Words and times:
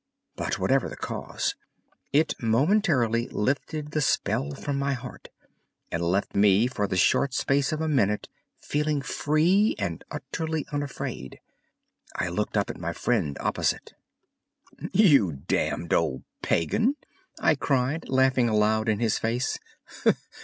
But, 0.35 0.57
whatever 0.57 0.89
the 0.89 0.95
cause, 0.95 1.53
it 2.11 2.33
momentarily 2.41 3.27
lifted 3.27 3.91
the 3.91 4.01
spell 4.01 4.55
from 4.55 4.79
my 4.79 4.93
heart, 4.93 5.29
and 5.91 6.01
left 6.01 6.33
me 6.35 6.65
for 6.65 6.87
the 6.87 6.97
short 6.97 7.35
space 7.35 7.71
of 7.71 7.81
a 7.81 7.87
minute 7.87 8.27
feeling 8.59 9.03
free 9.03 9.75
and 9.77 10.03
utterly 10.09 10.65
unafraid. 10.71 11.39
I 12.15 12.29
looked 12.29 12.57
up 12.57 12.71
at 12.71 12.79
my 12.79 12.93
friend 12.93 13.37
opposite. 13.39 13.93
"You 14.91 15.33
damned 15.33 15.93
old 15.93 16.23
pagan!" 16.41 16.95
I 17.39 17.53
cried, 17.53 18.09
laughing 18.09 18.49
aloud 18.49 18.89
in 18.89 18.97
his 18.99 19.19
face. 19.19 19.59